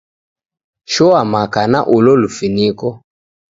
Shoa 0.91 1.21
maka 1.31 1.63
na 1.71 1.79
ulo 1.95 2.11
lufiniko. 2.21 2.89